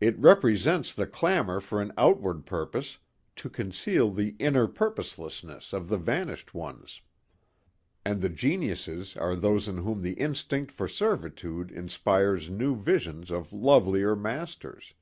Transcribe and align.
It 0.00 0.16
represents 0.20 0.92
the 0.94 1.08
clamor 1.08 1.58
for 1.58 1.82
an 1.82 1.92
outward 1.98 2.46
purpose 2.46 2.98
to 3.34 3.50
conceal 3.50 4.12
the 4.12 4.36
inner 4.38 4.68
purposelessness 4.68 5.72
of 5.72 5.88
the 5.88 5.98
vanished 5.98 6.54
ones. 6.54 7.00
And 8.04 8.22
the 8.22 8.28
geniuses 8.28 9.16
are 9.16 9.34
those 9.34 9.66
in 9.66 9.78
whom 9.78 10.02
the 10.02 10.14
instinct 10.14 10.70
for 10.70 10.86
servitude 10.86 11.72
inspires 11.72 12.48
new 12.48 12.76
visions 12.76 13.32
of 13.32 13.52
lovelier 13.52 14.14
masters. 14.14 14.94